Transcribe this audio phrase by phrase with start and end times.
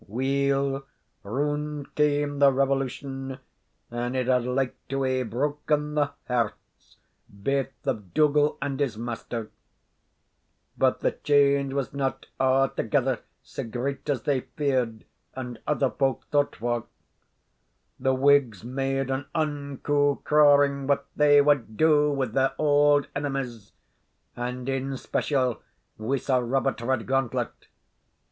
[0.07, 0.83] Weel,
[1.21, 3.37] round came the Revolution,
[3.91, 6.97] and it had like to hae broken the hearts
[7.31, 9.51] baith of Dougal and his master.
[10.75, 16.55] But the change was not a'thegether sae great as they feared and other folk thought
[16.55, 16.85] for.
[17.99, 23.71] The Whigs made an unco crawing what they wad do with their auld enemies,
[24.35, 25.61] and in special
[25.99, 27.67] wi' Sir Robert Redgauntlet.